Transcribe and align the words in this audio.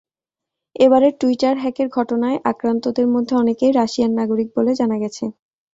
এবারের 0.75 1.13
টুইটার 1.19 1.55
হ্যাকের 1.57 1.87
ঘটনায় 1.89 2.37
আক্রান্তদের 2.51 3.07
মধ্যে 3.07 3.33
অনেকেই 3.35 3.71
রাশিয়ান 3.73 4.11
নাগরিক 4.19 4.49
বলে 4.57 4.71
জানা 4.79 4.97
গেছে। 5.03 5.25